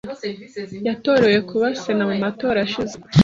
Yatorewe 0.87 1.39
kuba 1.49 1.65
Sena 1.81 2.03
mu 2.11 2.15
matora 2.23 2.57
ashize. 2.65 2.95